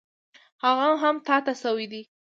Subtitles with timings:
[0.63, 1.93] هغه هم تا ته شوی و.